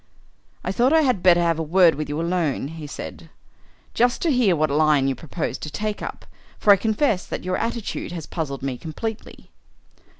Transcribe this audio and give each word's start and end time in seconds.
"I 0.63 0.71
thought 0.71 0.93
I 0.93 1.01
had 1.01 1.21
better 1.21 1.41
have 1.43 1.59
a 1.59 1.61
word 1.61 1.93
with 1.93 2.09
you 2.09 2.19
alone," 2.19 2.69
he 2.69 2.87
said, 2.87 3.29
"just 3.93 4.19
to 4.23 4.31
hear 4.31 4.55
what 4.55 4.71
line 4.71 5.07
you 5.07 5.13
propose 5.13 5.59
to 5.59 5.69
take 5.69 6.01
up, 6.01 6.25
for 6.57 6.73
I 6.73 6.75
confess 6.75 7.23
that 7.27 7.43
your 7.43 7.55
attitude 7.55 8.11
has 8.11 8.25
puzzled 8.25 8.63
me 8.63 8.79
completely." 8.79 9.51